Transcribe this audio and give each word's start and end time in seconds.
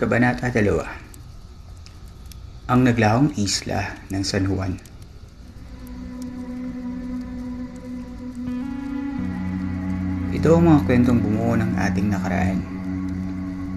Kabanata 0.00 0.48
2 0.48 2.72
Ang 2.72 2.88
naglahong 2.88 3.36
isla 3.36 4.00
ng 4.08 4.24
San 4.24 4.48
Juan 4.48 4.80
Ito 10.32 10.56
ang 10.56 10.72
mga 10.72 10.88
kwentong 10.88 11.20
bumuo 11.20 11.52
ng 11.52 11.76
ating 11.76 12.16
nakaraan. 12.16 12.64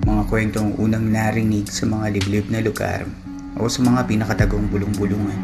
Mga 0.08 0.23
kwentong 0.32 0.80
unang 0.80 1.12
narinig 1.12 1.68
sa 1.68 1.91
mga 1.91 2.16
liblib 2.16 2.48
na 2.48 2.63
lugar 2.63 3.04
o 3.60 3.68
sa 3.68 3.84
mga 3.84 4.08
pinakatagong 4.08 4.71
bulong-bulungan. 4.71 5.40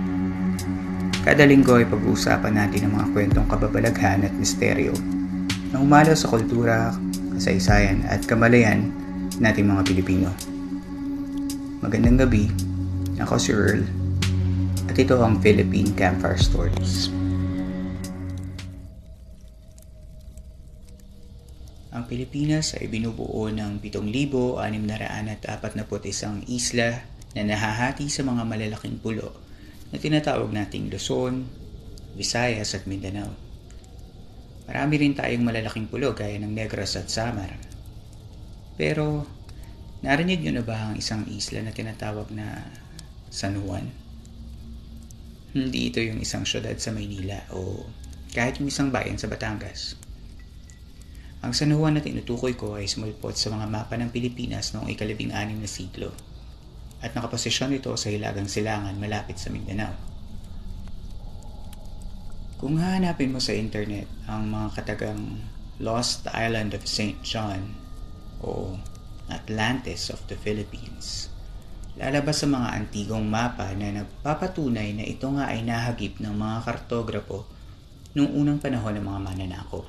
Kada 1.27 1.43
linggo 1.43 1.75
ay 1.75 1.91
pag-uusapan 1.91 2.55
natin 2.55 2.88
ang 2.88 3.03
mga 3.03 3.07
kwentong 3.11 3.52
kababalaghan 3.52 4.23
at 4.23 4.31
misteryo 4.31 4.95
na 5.75 5.83
umalo 5.83 6.16
sa 6.16 6.31
kultura, 6.31 6.95
kasaysayan 7.35 8.07
at 8.07 8.23
kamalayan 8.23 8.95
nating 9.44 9.67
mga 9.67 9.83
Pilipino. 9.83 10.31
Magandang 11.80 12.19
gabi, 12.19 12.52
ako 13.23 13.39
si 13.39 13.55
Earl 13.55 13.88
at 14.91 14.99
ito 14.99 15.16
ang 15.16 15.39
Philippine 15.39 15.95
Campfire 15.95 16.35
Stories. 16.35 17.08
Ang 21.95 22.03
Pilipinas 22.03 22.75
ay 22.75 22.91
binubuo 22.91 23.47
ng 23.47 23.80
7,641 23.80 24.59
isla 26.52 27.00
na 27.39 27.41
nahahati 27.47 28.11
sa 28.11 28.27
mga 28.27 28.44
malalaking 28.44 29.00
pulo 29.00 29.31
na 29.95 30.03
tinatawag 30.03 30.52
nating 30.52 30.91
Luzon, 30.91 31.47
Visayas 32.19 32.75
at 32.75 32.91
Mindanao. 32.91 33.31
Marami 34.67 35.00
rin 35.00 35.16
tayong 35.16 35.47
malalaking 35.47 35.88
pulo 35.88 36.11
gaya 36.11 36.35
ng 36.44 36.52
Negros 36.52 37.00
at 37.00 37.07
Samar. 37.07 37.55
Pero 38.75 39.38
narinig 40.05 40.44
nyo 40.44 40.59
na 40.59 40.64
ba 40.64 40.78
ang 40.89 40.95
isang 40.95 41.28
isla 41.28 41.64
na 41.64 41.75
tinatawag 41.75 42.31
na 42.31 42.67
San 43.28 43.59
Juan? 43.59 43.92
Hindi 45.52 45.89
ito 45.89 46.00
yung 46.00 46.22
isang 46.22 46.45
syudad 46.45 46.78
sa 46.78 46.94
Maynila 46.94 47.41
o 47.52 47.89
kahit 48.31 48.61
yung 48.61 48.69
isang 48.69 48.94
bayan 48.94 49.17
sa 49.17 49.25
Batangas. 49.25 49.97
Ang 51.39 51.56
San 51.56 51.72
Juan 51.72 51.95
na 51.95 52.03
tinutukoy 52.03 52.53
ko 52.53 52.75
ay 52.75 52.86
sumulpot 52.86 53.33
sa 53.33 53.50
mga 53.50 53.66
mapa 53.66 53.95
ng 53.95 54.11
Pilipinas 54.11 54.75
noong 54.75 54.91
ikalabing 54.91 55.31
anim 55.31 55.58
na 55.58 55.72
siglo 55.72 56.11
at 57.00 57.16
nakaposisyon 57.16 57.72
ito 57.80 57.95
sa 57.95 58.11
hilagang 58.11 58.47
silangan 58.47 58.95
malapit 59.00 59.39
sa 59.39 59.47
Mindanao. 59.47 59.95
Kung 62.59 62.75
hahanapin 62.75 63.31
mo 63.31 63.39
sa 63.39 63.56
internet 63.56 64.03
ang 64.28 64.52
mga 64.52 64.75
katagang 64.75 65.39
Lost 65.80 66.28
Island 66.36 66.75
of 66.75 66.84
St. 66.84 67.23
John 67.23 67.72
o 68.44 68.75
Atlantis 69.30 70.09
of 70.09 70.22
the 70.25 70.35
Philippines, 70.35 71.29
lalabas 71.95 72.41
sa 72.41 72.47
mga 72.50 72.75
antigong 72.75 73.25
mapa 73.25 73.72
na 73.78 74.01
nagpapatunay 74.01 74.97
na 74.97 75.06
ito 75.06 75.29
nga 75.34 75.53
ay 75.53 75.62
nahagip 75.62 76.17
ng 76.17 76.34
mga 76.34 76.57
kartograpo 76.66 77.45
noong 78.17 78.31
unang 78.34 78.59
panahon 78.59 78.97
ng 78.97 79.06
mga 79.06 79.19
mananakop. 79.22 79.85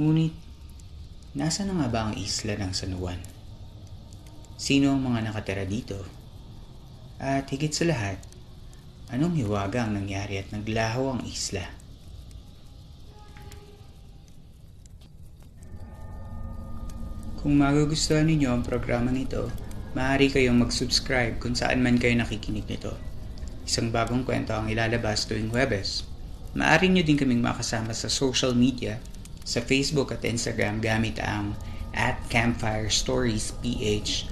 Ngunit, 0.00 0.34
nasa 1.36 1.62
na 1.68 1.76
nga 1.76 1.88
ba 1.92 2.00
ang 2.08 2.14
isla 2.16 2.56
ng 2.56 2.72
San 2.72 2.96
Juan? 2.96 3.20
Sino 4.56 4.96
ang 4.96 5.04
mga 5.04 5.28
nakatira 5.28 5.68
dito? 5.68 6.00
At 7.20 7.46
higit 7.52 7.70
sa 7.70 7.84
lahat, 7.86 8.18
anong 9.12 9.38
hiwaga 9.38 9.84
ang 9.84 9.94
nangyari 9.94 10.40
at 10.40 10.50
naglaho 10.50 11.14
ang 11.14 11.22
isla? 11.28 11.83
Kung 17.44 17.60
magugustuhan 17.60 18.24
ninyo 18.24 18.48
ang 18.48 18.64
programang 18.64 19.20
ito, 19.20 19.52
maaari 19.92 20.32
kayong 20.32 20.64
mag-subscribe 20.64 21.36
kung 21.36 21.52
saan 21.52 21.84
man 21.84 22.00
kayo 22.00 22.16
nakikinig 22.16 22.64
nito. 22.64 22.96
Isang 23.68 23.92
bagong 23.92 24.24
kwento 24.24 24.56
ang 24.56 24.72
ilalabas 24.72 25.28
tuwing 25.28 25.52
Huwebes. 25.52 26.08
Maaari 26.56 26.88
nyo 26.88 27.04
din 27.04 27.20
kaming 27.20 27.44
makasama 27.44 27.92
sa 27.92 28.08
social 28.08 28.56
media 28.56 28.96
sa 29.44 29.60
Facebook 29.60 30.08
at 30.08 30.24
Instagram 30.24 30.80
gamit 30.80 31.20
ang 31.20 31.52
at 31.92 32.16
Campfire 32.32 32.88
Stories 32.88 33.52
PH 33.60 34.24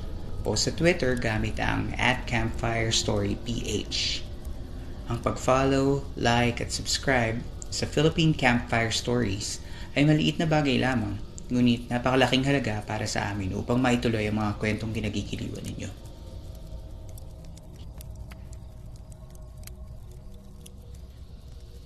o 0.48 0.56
sa 0.56 0.72
Twitter 0.72 1.12
gamit 1.12 1.60
ang 1.60 1.92
at 2.00 2.24
Campfire 2.24 2.96
Story 2.96 3.36
PH. 3.44 4.24
Ang 5.12 5.20
pag-follow, 5.20 6.08
like 6.16 6.64
at 6.64 6.72
subscribe 6.72 7.44
sa 7.68 7.84
Philippine 7.84 8.32
Campfire 8.32 8.88
Stories 8.88 9.60
ay 10.00 10.08
maliit 10.08 10.40
na 10.40 10.48
bagay 10.48 10.80
lamang 10.80 11.20
ngunit 11.50 11.90
napakalaking 11.90 12.46
halaga 12.46 12.84
para 12.86 13.08
sa 13.08 13.32
amin 13.32 13.56
upang 13.58 13.80
maituloy 13.80 14.28
ang 14.28 14.38
mga 14.38 14.60
kwentong 14.60 14.94
kinagigiliwan 14.94 15.64
ninyo. 15.66 15.90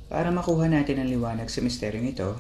Para 0.06 0.30
makuha 0.30 0.70
natin 0.70 1.02
ang 1.02 1.08
liwanag 1.10 1.50
sa 1.50 1.60
misteryong 1.60 2.08
ito, 2.14 2.38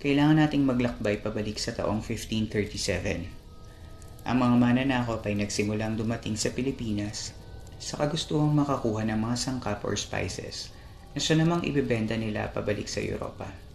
kailangan 0.00 0.40
nating 0.46 0.64
maglakbay 0.64 1.18
pabalik 1.20 1.56
sa 1.56 1.72
taong 1.72 2.04
1537. 2.04 3.26
Ang 4.28 4.36
mga 4.36 4.56
mananakop 4.60 5.24
ay 5.24 5.34
nagsimulang 5.36 5.96
dumating 5.96 6.36
sa 6.36 6.52
Pilipinas 6.52 7.32
sa 7.80 7.96
kagustuhang 7.96 8.52
makakuha 8.52 9.08
ng 9.08 9.16
mga 9.16 9.36
sangkap 9.40 9.80
or 9.82 9.96
spices 9.96 10.68
na 11.16 11.18
siya 11.18 11.40
namang 11.40 11.64
ibebenta 11.64 12.14
nila 12.14 12.52
pabalik 12.52 12.86
sa 12.86 13.00
Europa. 13.00 13.69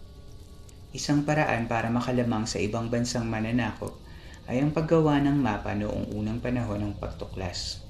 Isang 0.96 1.28
paraan 1.28 1.68
para 1.68 1.92
makalamang 1.92 2.48
sa 2.48 2.56
ibang 2.56 2.88
bansang 2.88 3.28
mananakop 3.28 4.00
ay 4.48 4.64
ang 4.64 4.72
paggawa 4.72 5.20
ng 5.20 5.36
mapa 5.36 5.76
noong 5.76 6.08
unang 6.16 6.40
panahon 6.40 6.80
ng 6.80 6.96
pagtuklas. 6.96 7.84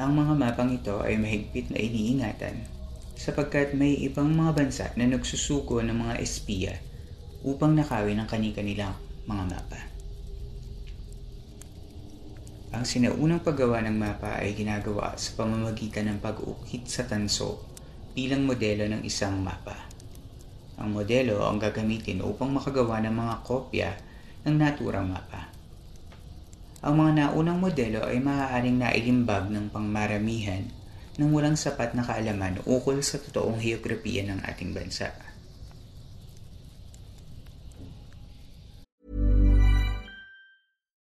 Ang 0.00 0.16
mga 0.16 0.32
mapang 0.40 0.72
ito 0.72 1.04
ay 1.04 1.20
mahigpit 1.20 1.68
na 1.68 1.76
iniingatan 1.76 2.64
sapagkat 3.12 3.76
may 3.76 3.92
ibang 4.08 4.32
mga 4.32 4.56
bansa 4.56 4.88
na 4.96 5.04
nagsusuko 5.04 5.84
ng 5.84 5.92
mga 5.92 6.14
espiya 6.16 6.74
upang 7.44 7.76
nakawin 7.76 8.24
ang 8.24 8.28
kani-kanilang 8.30 8.96
mga 9.28 9.52
mapa. 9.52 9.80
Ang 12.72 12.88
sinaunang 12.88 13.44
paggawa 13.44 13.84
ng 13.84 14.00
mapa 14.00 14.40
ay 14.40 14.56
ginagawa 14.56 15.12
sa 15.20 15.36
pamamagitan 15.36 16.08
ng 16.08 16.24
pag-ukit 16.24 16.88
sa 16.88 17.04
tanso 17.04 17.68
bilang 18.16 18.48
modelo 18.48 18.88
ng 18.88 19.04
isang 19.04 19.36
mapa. 19.44 19.91
Ang 20.82 20.98
modelo 20.98 21.46
ang 21.46 21.62
gagamitin 21.62 22.26
upang 22.26 22.50
makagawa 22.50 22.98
ng 23.06 23.14
mga 23.14 23.34
kopya 23.46 23.90
ng 24.42 24.58
naturang 24.58 25.06
mapa. 25.06 25.54
Ang 26.82 26.98
mga 26.98 27.12
naunang 27.30 27.62
modelo 27.62 28.02
ay 28.02 28.18
maaaring 28.18 28.82
nailimbag 28.82 29.46
ng 29.54 29.70
pangmaramihan 29.70 30.66
ng 31.14 31.30
walang 31.30 31.54
sapat 31.54 31.94
na 31.94 32.02
kaalaman 32.02 32.58
ukol 32.66 32.98
sa 32.98 33.22
totoong 33.22 33.62
heograpiya 33.62 34.26
ng 34.26 34.42
ating 34.42 34.74
bansa. 34.74 35.14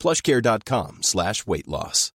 plushcare.com 0.00 1.04
slash 1.04 1.44
weight 1.44 1.68
loss. 1.68 2.10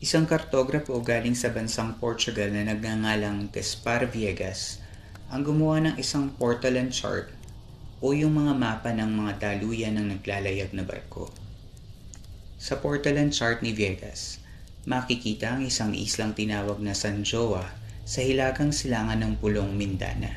Isang 0.00 0.24
kartograpo 0.24 0.96
galing 1.04 1.36
sa 1.36 1.52
bansang 1.52 2.00
Portugal 2.00 2.48
na 2.50 2.64
nagngangalang 2.66 3.52
Gaspar 3.52 4.08
Viegas 4.08 4.80
ang 5.28 5.44
gumawa 5.44 5.76
ng 5.84 5.94
isang 6.00 6.32
portalan 6.40 6.88
chart 6.88 7.28
o 8.00 8.16
yung 8.16 8.32
mga 8.32 8.56
mapa 8.56 8.96
ng 8.96 9.12
mga 9.12 9.32
daluyan 9.36 10.00
ng 10.00 10.16
naglalayag 10.16 10.72
na 10.72 10.88
barko. 10.88 11.28
Sa 12.56 12.80
portalan 12.80 13.28
chart 13.28 13.60
ni 13.60 13.76
Viegas, 13.76 14.40
makikita 14.88 15.60
ang 15.60 15.68
isang 15.68 15.92
islang 15.92 16.32
tinawag 16.32 16.80
na 16.80 16.96
San 16.96 17.20
Joa 17.20 17.68
sa 18.08 18.24
hilagang 18.24 18.72
silangan 18.72 19.20
ng 19.20 19.36
pulong 19.36 19.76
Mindana. 19.76 20.32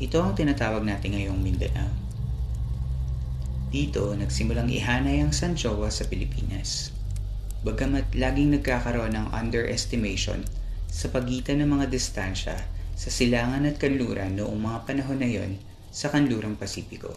Ito 0.00 0.24
ang 0.24 0.32
tinatawag 0.32 0.88
natin 0.88 1.20
ngayong 1.20 1.36
Mindanao. 1.44 1.99
Dito, 3.70 4.10
nagsimulang 4.18 4.66
ihanay 4.66 5.22
ang 5.22 5.30
San 5.30 5.54
Joa 5.54 5.94
sa 5.94 6.02
Pilipinas. 6.10 6.90
Bagamat 7.62 8.18
laging 8.18 8.58
nagkakaroon 8.58 9.14
ng 9.14 9.30
underestimation 9.30 10.42
sa 10.90 11.06
pagitan 11.06 11.62
ng 11.62 11.78
mga 11.78 11.86
distansya 11.86 12.66
sa 12.98 13.08
silangan 13.14 13.62
at 13.70 13.78
kanluran 13.78 14.34
noong 14.34 14.58
mga 14.58 14.78
panahon 14.90 15.22
na 15.22 15.30
yon 15.30 15.62
sa 15.94 16.10
kanlurang 16.10 16.58
Pasipiko. 16.58 17.14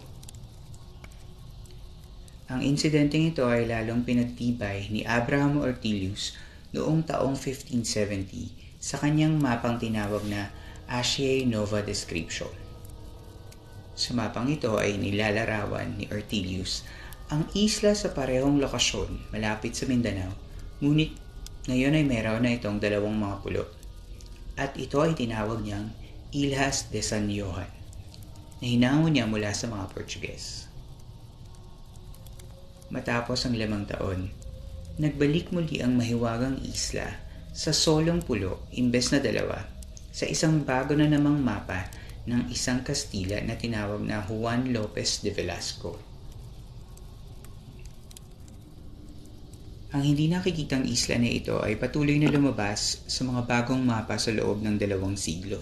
Ang 2.53 2.61
insidenteng 2.61 3.33
ito 3.33 3.49
ay 3.49 3.65
lalong 3.65 4.05
pinagtibay 4.05 4.93
ni 4.93 5.01
Abraham 5.09 5.57
Ortelius 5.57 6.37
noong 6.69 7.01
taong 7.01 7.33
1570 7.33 8.77
sa 8.77 9.01
kanyang 9.01 9.41
mapang 9.41 9.81
tinawag 9.81 10.21
na 10.29 10.53
Asiae 10.85 11.49
Nova 11.49 11.81
Description. 11.81 12.62
Sa 13.93 14.17
mapang 14.17 14.49
ito 14.49 14.81
ay 14.81 14.97
nilalarawan 14.97 16.01
ni 16.01 16.09
Ortelius 16.09 16.81
ang 17.29 17.45
isla 17.53 17.93
sa 17.93 18.09
parehong 18.13 18.57
lokasyon 18.57 19.29
malapit 19.29 19.77
sa 19.77 19.85
Mindanao, 19.85 20.33
ngunit 20.81 21.13
ngayon 21.69 21.95
ay 21.95 22.05
meron 22.05 22.43
na 22.43 22.57
itong 22.57 22.81
dalawang 22.81 23.15
mga 23.15 23.35
pulo. 23.39 23.63
At 24.57 24.75
ito 24.77 25.01
ay 25.01 25.15
tinawag 25.17 25.63
niyang 25.63 25.93
Ilhas 26.33 26.89
de 26.89 27.05
San 27.05 27.29
Johan, 27.29 27.69
na 28.59 28.65
hinango 28.65 29.07
niya 29.07 29.29
mula 29.29 29.53
sa 29.53 29.69
mga 29.69 29.85
Portuges. 29.93 30.65
Matapos 32.89 33.45
ang 33.45 33.57
lamang 33.57 33.85
taon, 33.89 34.29
nagbalik 35.01 35.49
muli 35.49 35.81
ang 35.81 35.97
mahiwagang 35.97 36.61
isla 36.65 37.21
sa 37.53 37.69
solong 37.69 38.21
pulo 38.21 38.65
imbes 38.73 39.13
na 39.13 39.21
dalawa 39.21 39.61
sa 40.13 40.29
isang 40.29 40.61
bago 40.61 40.93
na 40.93 41.09
namang 41.09 41.41
mapa 41.41 41.89
ng 42.23 42.47
isang 42.47 42.87
Kastila 42.87 43.43
na 43.43 43.59
tinawag 43.59 43.99
na 43.99 44.23
Juan 44.23 44.71
Lopez 44.71 45.19
de 45.19 45.35
Velasco. 45.35 45.99
Ang 49.93 50.09
hindi 50.09 50.25
nakikitang 50.25 50.89
isla 50.89 51.21
na 51.21 51.29
ito 51.29 51.61
ay 51.61 51.77
patuloy 51.77 52.17
na 52.17 52.25
lumabas 52.31 53.05
sa 53.05 53.21
mga 53.21 53.45
bagong 53.45 53.85
mapa 53.85 54.17
sa 54.17 54.33
loob 54.33 54.65
ng 54.65 54.81
dalawang 54.81 55.13
siglo. 55.13 55.61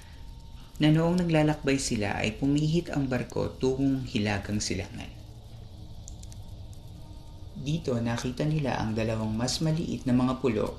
na 0.83 0.91
noong 0.91 1.23
naglalakbay 1.23 1.79
sila 1.79 2.19
ay 2.19 2.35
pumihit 2.35 2.91
ang 2.91 3.07
barko 3.07 3.47
tungong 3.63 4.03
hilagang 4.11 4.59
silangan. 4.59 5.11
Dito 7.55 7.95
nakita 7.95 8.43
nila 8.43 8.83
ang 8.83 8.99
dalawang 8.99 9.31
mas 9.31 9.63
maliit 9.63 10.03
na 10.05 10.13
mga 10.13 10.43
pulo 10.43 10.75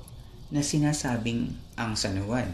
na 0.52 0.60
sinasabing 0.60 1.56
ang 1.80 1.96
San 1.96 2.20
Juan. 2.20 2.52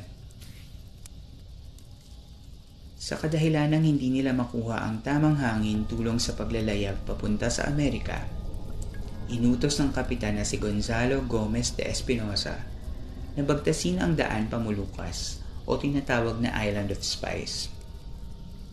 Sa 3.03 3.19
kadahilanang 3.19 3.83
hindi 3.83 4.15
nila 4.15 4.31
makuha 4.31 4.87
ang 4.87 5.03
tamang 5.03 5.35
hangin 5.35 5.83
tulong 5.91 6.23
sa 6.23 6.39
paglalayag 6.39 7.03
papunta 7.03 7.51
sa 7.51 7.67
Amerika, 7.67 8.23
inutos 9.27 9.83
ng 9.83 9.91
kapitan 9.91 10.39
na 10.39 10.47
si 10.47 10.63
Gonzalo 10.63 11.27
Gomez 11.27 11.75
de 11.75 11.91
Espinosa 11.91 12.63
na 13.35 13.43
bagtasin 13.43 13.99
ang 13.99 14.15
daan 14.15 14.47
pamulukas 14.47 15.43
o 15.67 15.79
tinatawag 15.79 16.43
na 16.43 16.51
Island 16.59 16.91
of 16.91 17.03
Spice. 17.03 17.71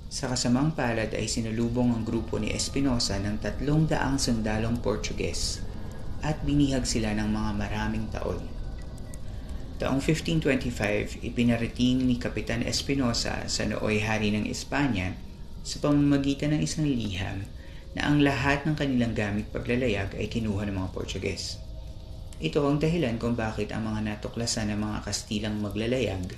Sa 0.10 0.26
kasamang 0.26 0.74
palad 0.74 1.14
ay 1.14 1.30
sinalubong 1.30 1.94
ang 1.94 2.02
grupo 2.02 2.42
ni 2.42 2.50
Espinosa 2.50 3.22
ng 3.22 3.38
tatlong 3.46 3.86
daang 3.86 4.18
sundalong 4.18 4.82
Portuges 4.82 5.62
at 6.26 6.42
binihag 6.42 6.90
sila 6.90 7.14
ng 7.14 7.30
mga 7.30 7.52
maraming 7.54 8.10
taon. 8.10 8.42
Taong 9.80 10.02
1525, 10.04 11.24
ipinarating 11.24 12.04
ni 12.04 12.20
Kapitan 12.20 12.66
Espinosa 12.66 13.48
sa 13.48 13.64
nooy 13.64 14.04
hari 14.04 14.34
ng 14.34 14.50
Espanya 14.50 15.16
sa 15.64 15.80
pamamagitan 15.80 16.52
ng 16.58 16.62
isang 16.66 16.84
liham 16.90 17.48
na 17.94 18.10
ang 18.10 18.20
lahat 18.20 18.68
ng 18.68 18.76
kanilang 18.76 19.16
gamit 19.16 19.48
paglalayag 19.54 20.18
ay 20.20 20.28
kinuha 20.28 20.68
ng 20.68 20.76
mga 20.76 20.90
Portuges. 20.92 21.62
Ito 22.44 22.66
ang 22.66 22.82
dahilan 22.82 23.22
kung 23.22 23.38
bakit 23.38 23.72
ang 23.72 23.88
mga 23.88 24.16
natuklasan 24.16 24.74
ng 24.74 24.80
mga 24.80 24.98
Kastilang 25.06 25.62
maglalayag 25.62 26.34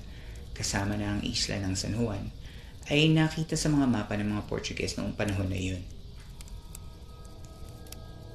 kasama 0.55 0.95
na 0.99 1.17
ang 1.17 1.21
isla 1.23 1.59
ng 1.59 1.73
San 1.75 1.95
Juan 1.95 2.31
ay 2.89 3.07
nakita 3.11 3.55
sa 3.55 3.69
mga 3.69 3.87
mapa 3.87 4.17
ng 4.17 4.27
mga 4.27 4.43
Portuguese 4.49 4.97
noong 4.97 5.15
panahon 5.15 5.47
na 5.47 5.57
iyon. 5.57 5.83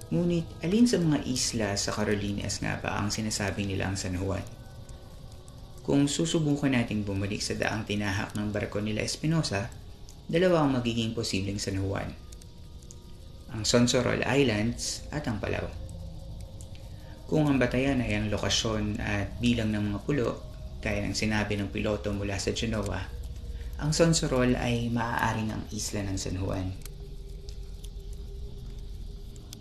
Ngunit 0.06 0.46
alin 0.62 0.86
sa 0.86 1.02
mga 1.02 1.18
isla 1.26 1.74
sa 1.74 1.90
Carolinas 1.90 2.62
nga 2.62 2.78
ba 2.78 2.94
ang 2.94 3.10
sinasabi 3.10 3.66
nilang 3.66 3.98
San 3.98 4.14
Juan? 4.14 4.44
Kung 5.82 6.06
susubukan 6.06 6.70
nating 6.70 7.02
bumalik 7.02 7.42
sa 7.42 7.58
daang 7.58 7.82
tinahak 7.82 8.34
ng 8.38 8.54
barko 8.54 8.78
nila 8.78 9.02
Espinosa, 9.02 9.66
dalawa 10.30 10.62
ang 10.62 10.78
magiging 10.78 11.10
posibleng 11.14 11.58
San 11.58 11.78
Juan. 11.82 12.10
Ang 13.50 13.62
Sonsorol 13.62 14.22
Islands 14.22 15.06
at 15.10 15.26
ang 15.26 15.42
Palau. 15.42 15.66
Kung 17.26 17.50
ang 17.50 17.58
batayan 17.58 17.98
ay 17.98 18.14
ang 18.14 18.30
lokasyon 18.30 19.02
at 19.02 19.38
bilang 19.42 19.74
ng 19.74 19.90
mga 19.90 20.00
pulo, 20.06 20.38
gaya 20.86 21.02
ng 21.02 21.18
sinabi 21.18 21.58
ng 21.58 21.74
piloto 21.74 22.14
mula 22.14 22.38
sa 22.38 22.54
Genoa, 22.54 23.02
ang 23.82 23.90
Sonsorol 23.90 24.54
ay 24.54 24.86
maaaring 24.86 25.50
ang 25.50 25.66
isla 25.74 26.06
ng 26.06 26.14
San 26.14 26.38
Juan. 26.38 26.70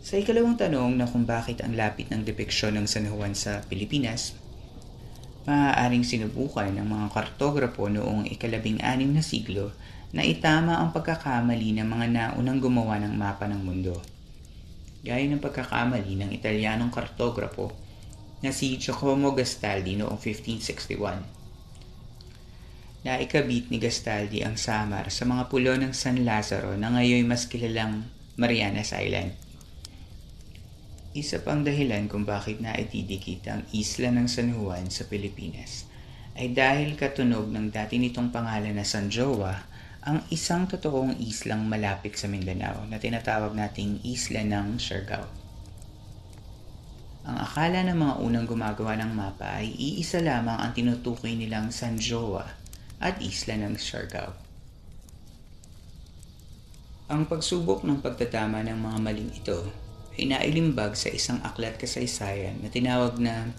Sa 0.06 0.22
ikalawang 0.22 0.54
tanong 0.54 1.02
na 1.02 1.10
kung 1.10 1.26
bakit 1.26 1.66
ang 1.66 1.74
lapit 1.74 2.14
ng 2.14 2.22
depiksyon 2.22 2.78
ng 2.78 2.86
San 2.86 3.10
Juan 3.10 3.34
sa 3.34 3.66
Pilipinas, 3.66 4.38
maaaring 5.50 6.06
sinubukan 6.06 6.70
ng 6.70 6.86
mga 6.86 7.08
kartograpo 7.10 7.90
noong 7.90 8.30
ikalabing 8.30 8.78
anim 8.86 9.10
na 9.10 9.26
siglo 9.26 9.74
na 10.14 10.22
itama 10.22 10.78
ang 10.78 10.94
pagkakamali 10.94 11.74
ng 11.82 11.90
mga 11.90 12.06
naunang 12.14 12.62
gumawa 12.62 13.02
ng 13.02 13.18
mapa 13.18 13.50
ng 13.50 13.66
mundo. 13.66 13.98
Gaya 15.02 15.26
ng 15.26 15.42
pagkakamali 15.42 16.22
ng 16.22 16.30
Italianong 16.38 16.94
kartograpo 16.94 17.74
na 18.44 18.52
si 18.52 18.76
Giacomo 18.76 19.32
Gastaldi 19.32 19.96
noong 20.00 20.20
1561. 20.20 21.36
Naikabit 23.06 23.70
ni 23.70 23.78
Gastaldi 23.78 24.42
ang 24.42 24.58
Samar 24.58 25.14
sa 25.14 25.30
mga 25.30 25.46
pulo 25.46 25.78
ng 25.78 25.94
San 25.94 26.26
Lazaro 26.26 26.74
na 26.74 26.90
ngayon 26.90 27.30
mas 27.30 27.46
kilalang 27.46 28.02
Marianas 28.36 28.98
Island. 28.98 29.38
Isa 31.16 31.40
pang 31.40 31.64
dahilan 31.64 32.12
kung 32.12 32.28
bakit 32.28 32.60
naitidikit 32.60 33.48
ang 33.48 33.62
isla 33.72 34.12
ng 34.12 34.28
San 34.28 34.52
Juan 34.52 34.92
sa 34.92 35.08
Pilipinas 35.08 35.88
ay 36.36 36.52
dahil 36.52 37.00
katunog 37.00 37.48
ng 37.48 37.72
dati 37.72 37.96
nitong 37.96 38.34
pangalan 38.34 38.76
na 38.76 38.84
San 38.84 39.08
Joa 39.08 39.56
ang 40.04 40.26
isang 40.34 40.68
totoong 40.68 41.16
islang 41.24 41.64
malapit 41.66 42.20
sa 42.20 42.28
Mindanao 42.28 42.84
na 42.92 43.00
tinatawag 43.00 43.56
nating 43.56 44.04
isla 44.04 44.44
ng 44.44 44.82
Siargao. 44.82 45.45
Ang 47.26 47.42
akala 47.42 47.82
ng 47.82 47.98
mga 47.98 48.16
unang 48.22 48.46
gumagawa 48.46 48.94
ng 49.02 49.12
mapa 49.18 49.58
ay 49.58 49.74
iisa 49.74 50.22
lamang 50.22 50.62
ang 50.62 50.78
tinutukoy 50.78 51.34
nilang 51.34 51.74
San 51.74 51.98
Joa 51.98 52.46
at 53.02 53.18
isla 53.18 53.58
ng 53.58 53.74
Siargao. 53.82 54.38
Ang 57.10 57.26
pagsubok 57.26 57.82
ng 57.82 58.02
pagtatama 58.06 58.62
ng 58.66 58.78
mga 58.78 58.98
maling 59.02 59.34
ito 59.34 59.66
ay 60.14 60.30
nailimbag 60.30 60.94
sa 60.94 61.10
isang 61.10 61.42
aklat 61.42 61.82
kasaysayan 61.82 62.62
na 62.62 62.70
tinawag 62.70 63.18
na 63.18 63.54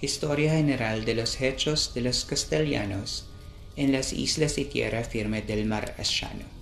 Historia 0.00 0.56
General 0.56 1.04
de 1.04 1.12
los 1.16 1.36
Hechos 1.40 1.92
de 1.92 2.04
los 2.04 2.24
Castellanos 2.24 3.28
en 3.76 3.92
las 3.92 4.12
Islas 4.12 4.56
y 4.56 4.64
Tierra 4.64 5.04
Firme 5.04 5.40
del 5.40 5.68
Mar 5.68 5.92
Asiano. 6.00 6.53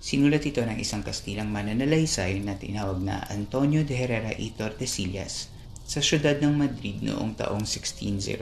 Sinulat 0.00 0.40
ito 0.48 0.64
ng 0.64 0.80
isang 0.80 1.04
Kastilang 1.04 1.52
mananalaysay 1.52 2.40
na 2.40 2.56
tinawag 2.56 3.04
na 3.04 3.20
Antonio 3.28 3.84
de 3.84 4.00
Herrera 4.00 4.32
y 4.32 4.48
Tordesillas 4.56 5.52
sa 5.84 6.00
siyudad 6.00 6.40
ng 6.40 6.56
Madrid 6.56 7.04
noong 7.04 7.36
taong 7.36 7.68
1601. 7.68 8.40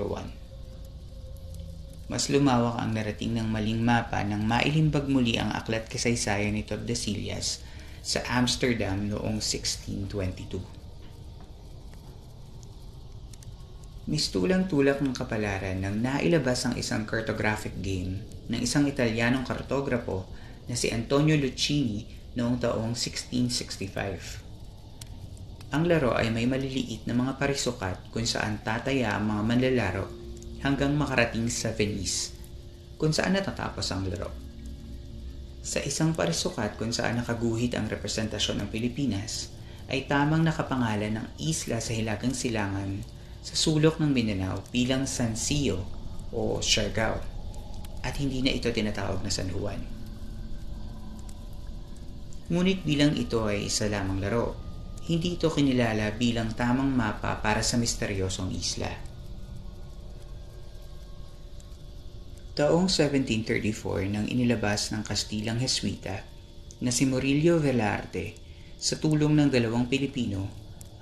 Mas 2.07 2.31
lumawak 2.31 2.79
ang 2.79 2.95
narating 2.95 3.35
ng 3.35 3.51
maling 3.51 3.83
mapa 3.83 4.23
nang 4.23 4.47
mailimbag 4.47 5.11
muli 5.11 5.35
ang 5.35 5.51
aklat 5.51 5.91
kasaysayan 5.91 6.55
ni 6.55 6.63
Tordesillas 6.63 7.67
sa 8.07 8.23
Amsterdam 8.39 9.11
noong 9.11 9.43
1622. 9.43 10.63
Mistulang 14.07 14.71
tulak 14.71 15.03
ng 15.03 15.11
kapalaran 15.11 15.83
nang 15.83 15.99
nailabas 15.99 16.65
ang 16.65 16.79
isang 16.79 17.03
cartographic 17.03 17.75
game 17.83 18.23
ng 18.47 18.63
isang 18.63 18.87
Italianong 18.87 19.43
kartograpo 19.43 20.25
na 20.69 20.77
si 20.77 20.93
Antonio 20.93 21.35
Lucchini 21.35 22.05
noong 22.37 22.61
taong 22.61 22.93
1665. 22.95 24.49
Ang 25.69 25.85
laro 25.85 26.17
ay 26.17 26.33
may 26.33 26.49
maliliit 26.49 27.05
na 27.05 27.13
mga 27.13 27.37
parisukat 27.37 28.09
kung 28.09 28.25
saan 28.25 28.65
tataya 28.65 29.13
ang 29.17 29.29
mga 29.29 29.43
manlalaro 29.45 30.09
hanggang 30.65 30.97
makarating 30.97 31.53
sa 31.53 31.77
Venice, 31.77 32.33
kung 32.97 33.13
saan 33.13 33.37
natatapos 33.37 33.85
ang 33.93 34.09
laro. 34.09 34.33
Sa 35.61 35.85
isang 35.85 36.17
parisukat 36.17 36.81
kung 36.81 36.95
saan 36.95 37.21
nakaguhit 37.21 37.77
ang 37.77 37.85
representasyon 37.85 38.65
ng 38.65 38.69
Pilipinas, 38.73 39.53
ay 39.89 40.09
tamang 40.09 40.45
nakapangalan 40.45 41.21
ng 41.21 41.27
isla 41.41 41.81
sa 41.81 41.93
Hilagang 41.93 42.37
Silangan 42.37 43.01
sa 43.45 43.55
sulok 43.57 44.01
ng 44.01 44.13
Mindanao 44.13 44.65
bilang 44.73 45.09
San 45.09 45.37
Sio 45.37 45.81
o 46.33 46.61
Siargao 46.61 47.17
at 48.05 48.15
hindi 48.21 48.45
na 48.45 48.53
ito 48.53 48.69
tinatawag 48.69 49.25
na 49.25 49.33
San 49.33 49.49
Juan. 49.53 49.98
Ngunit 52.49 52.81
bilang 52.81 53.13
ito 53.13 53.45
ay 53.45 53.69
isa 53.69 53.93
lamang 53.93 54.25
laro, 54.25 54.57
hindi 55.05 55.37
ito 55.37 55.53
kinilala 55.53 56.17
bilang 56.17 56.57
tamang 56.57 56.89
mapa 56.89 57.45
para 57.45 57.61
sa 57.61 57.77
misteryosong 57.77 58.49
isla. 58.57 58.89
Taong 62.57 62.89
1734 62.89 64.09
nang 64.09 64.25
inilabas 64.25 64.97
ng 64.97 65.05
Kastilang 65.05 65.61
Heswita 65.61 66.25
na 66.81 66.89
si 66.89 67.05
Murillo 67.05 67.61
Velarte 67.61 68.33
sa 68.81 68.97
tulong 68.97 69.37
ng 69.37 69.53
dalawang 69.53 69.85
Pilipino, 69.85 70.49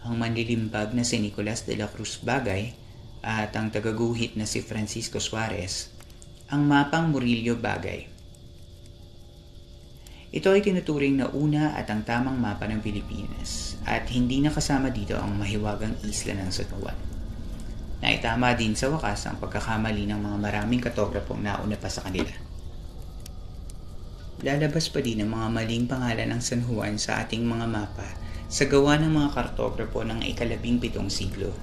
ang 0.03 0.19
manlilimbag 0.19 0.99
na 0.99 1.07
si 1.07 1.23
Nicolas 1.23 1.63
de 1.63 1.79
la 1.79 1.87
Cruz 1.87 2.19
Bagay 2.27 2.75
at 3.23 3.55
ang 3.55 3.71
tagaguhit 3.71 4.35
na 4.35 4.51
si 4.51 4.67
Francisco 4.67 5.23
Suarez, 5.23 5.95
ang 6.51 6.67
mapang 6.67 7.15
Murillo 7.15 7.55
Bagay 7.55 8.16
ito 10.37 10.53
ay 10.53 10.61
tinuturing 10.61 11.17
na 11.17 11.33
una 11.33 11.73
at 11.81 11.89
ang 11.89 12.05
tamang 12.05 12.37
mapa 12.37 12.69
ng 12.69 12.85
Pilipinas 12.85 13.81
at 13.89 14.05
hindi 14.13 14.45
nakasama 14.45 14.93
dito 14.93 15.17
ang 15.17 15.33
mahiwagang 15.33 15.97
isla 16.05 16.37
ng 16.37 16.53
San 16.53 16.69
Juan. 16.77 16.93
Naitama 18.05 18.53
din 18.53 18.77
sa 18.77 18.93
wakas 18.93 19.25
ang 19.25 19.41
pagkakamali 19.41 20.05
ng 20.05 20.21
mga 20.21 20.37
maraming 20.37 20.85
katograpong 20.85 21.41
nauna 21.41 21.81
pa 21.81 21.89
sa 21.89 22.05
kanila. 22.05 22.29
Lalabas 24.45 24.93
pa 24.93 25.01
din 25.01 25.25
ang 25.25 25.33
mga 25.33 25.49
maling 25.49 25.89
pangalan 25.89 26.29
ng 26.29 26.41
San 26.45 26.61
Juan 26.69 27.01
sa 27.01 27.25
ating 27.25 27.41
mga 27.41 27.65
mapa 27.65 28.05
sa 28.53 28.69
gawa 28.69 29.01
ng 29.01 29.17
mga 29.17 29.33
kartograpo 29.33 30.05
ng 30.05 30.21
ikalabing 30.37 30.77
pitong 30.77 31.09
siglo. 31.09 31.57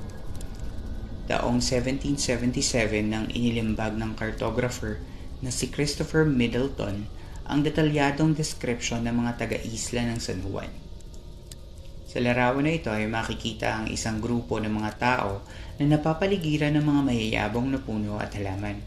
Taong 1.30 1.62
1777 1.62 3.06
nang 3.06 3.30
inilimbag 3.30 3.94
ng 4.02 4.18
cartographer 4.18 4.98
na 5.46 5.54
si 5.54 5.70
Christopher 5.70 6.26
Middleton 6.26 7.06
ang 7.44 7.60
detalyadong 7.60 8.32
description 8.32 9.04
ng 9.04 9.16
mga 9.20 9.32
taga-isla 9.44 10.08
ng 10.08 10.20
San 10.24 10.40
Juan. 10.40 10.72
Sa 12.08 12.22
larawan 12.24 12.64
na 12.64 12.78
ito 12.78 12.94
ay 12.94 13.10
makikita 13.10 13.84
ang 13.84 13.86
isang 13.90 14.24
grupo 14.24 14.62
ng 14.62 14.70
mga 14.70 14.92
tao 15.02 15.44
na 15.82 15.98
napapaligiran 15.98 16.78
ng 16.78 16.86
mga 16.86 17.02
mayayabong 17.10 17.68
na 17.74 17.82
puno 17.82 18.22
at 18.22 18.32
halaman. 18.38 18.80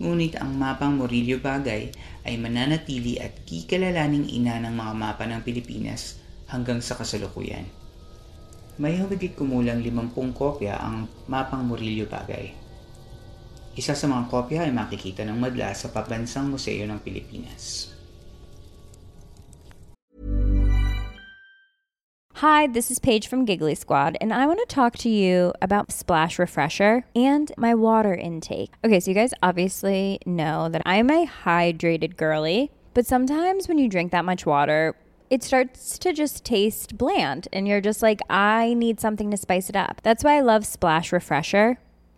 Ngunit 0.00 0.40
ang 0.40 0.56
mapang 0.56 0.98
Murillo 0.98 1.38
Bagay 1.38 1.92
ay 2.26 2.34
mananatili 2.40 3.20
at 3.20 3.34
kikalalaning 3.44 4.26
ina 4.30 4.58
ng 4.64 4.74
mga 4.74 4.92
mapa 4.94 5.28
ng 5.28 5.44
Pilipinas 5.44 6.18
hanggang 6.50 6.82
sa 6.82 6.98
kasalukuyan. 6.98 7.68
May 8.78 8.98
humigit 8.98 9.34
kumulang 9.34 9.82
50 9.82 10.34
kopya 10.34 10.78
ang 10.78 11.10
mapang 11.26 11.66
Murillo 11.66 12.06
Bagay. 12.06 12.57
Isa 13.78 13.94
sa 13.94 14.10
mga 14.10 14.26
kopya 14.26 14.66
ay 14.66 14.74
makikita 14.74 15.22
ng 15.22 15.38
madla 15.38 15.70
sa 15.70 15.86
Pabansang 15.86 16.50
Museo 16.50 16.82
ng 16.82 16.98
Pilipinas. 16.98 17.94
Hi, 22.42 22.66
this 22.66 22.90
is 22.90 22.98
Paige 22.98 23.30
from 23.30 23.46
Giggly 23.46 23.78
Squad, 23.78 24.18
and 24.20 24.34
I 24.34 24.50
want 24.50 24.58
to 24.58 24.66
talk 24.66 24.98
to 25.06 25.08
you 25.08 25.54
about 25.62 25.94
Splash 25.94 26.42
Refresher 26.42 27.06
and 27.14 27.54
my 27.54 27.70
water 27.70 28.14
intake. 28.14 28.74
Okay, 28.82 28.98
so 28.98 29.10
you 29.10 29.14
guys 29.14 29.30
obviously 29.46 30.18
know 30.26 30.68
that 30.68 30.82
I'm 30.82 31.06
a 31.10 31.30
hydrated 31.30 32.18
girly, 32.18 32.74
but 32.94 33.06
sometimes 33.06 33.70
when 33.70 33.78
you 33.78 33.86
drink 33.86 34.10
that 34.10 34.26
much 34.26 34.42
water, 34.42 34.98
it 35.30 35.46
starts 35.46 36.02
to 36.02 36.12
just 36.12 36.42
taste 36.42 36.98
bland, 36.98 37.46
and 37.54 37.70
you're 37.70 37.80
just 37.80 38.02
like, 38.02 38.18
I 38.26 38.74
need 38.74 38.98
something 38.98 39.30
to 39.30 39.36
spice 39.36 39.70
it 39.70 39.78
up. 39.78 40.02
That's 40.02 40.24
why 40.24 40.34
I 40.34 40.42
love 40.42 40.66
Splash 40.66 41.14
Refresher. 41.14 41.78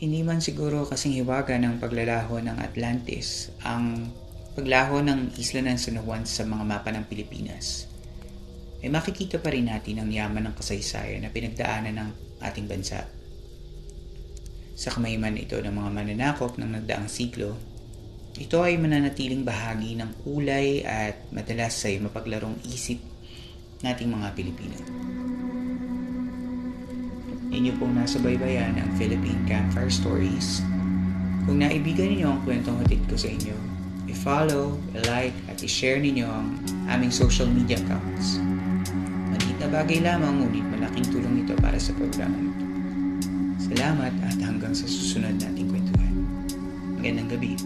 Hindi 0.00 0.24
man 0.24 0.40
siguro 0.40 0.88
kasing 0.88 1.12
hiwaga 1.20 1.60
ng 1.60 1.76
paglalaho 1.76 2.40
ng 2.40 2.56
Atlantis 2.56 3.52
ang 3.60 4.08
paglaho 4.56 5.04
ng 5.04 5.36
isla 5.36 5.60
ng 5.60 5.76
San 5.76 6.00
Juan 6.00 6.24
sa 6.24 6.48
mga 6.48 6.64
mapa 6.64 6.88
ng 6.88 7.04
Pilipinas. 7.04 7.84
Ay 8.80 8.88
makikita 8.88 9.36
pa 9.44 9.52
rin 9.52 9.68
natin 9.68 10.00
ang 10.00 10.08
yaman 10.08 10.48
ng 10.48 10.54
kasaysayan 10.56 11.20
na 11.20 11.28
pinagdaanan 11.28 12.00
ng 12.00 12.10
ating 12.40 12.64
bansa. 12.64 13.04
Sa 14.72 14.88
kamay 14.88 15.20
man 15.20 15.36
ito 15.36 15.60
ng 15.60 15.76
mga 15.76 15.90
mananakop 15.92 16.56
ng 16.56 16.80
nagdaang 16.80 17.12
siglo, 17.12 17.60
ito 18.40 18.56
ay 18.64 18.80
mananatiling 18.80 19.44
bahagi 19.44 20.00
ng 20.00 20.24
kulay 20.24 20.80
at 20.80 21.28
madalas 21.28 21.76
ay 21.84 22.00
mapaglarong 22.00 22.56
isip 22.64 23.04
nating 23.84 24.16
mga 24.16 24.32
Pilipino. 24.32 24.80
Inyo 27.50 27.74
pong 27.82 27.98
nasa 27.98 28.22
baybayan 28.22 28.78
ang 28.78 28.94
Philippine 28.94 29.42
Campfire 29.42 29.90
Stories. 29.90 30.62
Kung 31.50 31.58
naibigan 31.58 32.06
ninyo 32.06 32.30
ang 32.30 32.40
kwentong 32.46 32.78
hatid 32.78 33.02
ko 33.10 33.18
sa 33.18 33.26
inyo, 33.26 33.58
i-follow, 34.06 34.78
i-like, 34.94 35.34
at 35.50 35.58
i-share 35.58 35.98
ninyo 35.98 36.30
ang 36.30 36.54
aming 36.86 37.10
social 37.10 37.50
media 37.50 37.74
accounts. 37.82 38.38
Maliit 39.34 39.58
na 39.58 39.66
bagay 39.66 39.98
lamang 39.98 40.46
ngunit 40.46 40.62
malaking 40.78 41.10
tulong 41.10 41.42
ito 41.42 41.58
para 41.58 41.74
sa 41.74 41.90
programa 41.98 42.38
ito. 42.38 42.64
Salamat 43.66 44.14
at 44.30 44.38
hanggang 44.38 44.70
sa 44.70 44.86
susunod 44.86 45.34
nating 45.42 45.74
kwentuhan. 45.74 46.14
Magandang 47.02 47.34
gabi. 47.34 47.58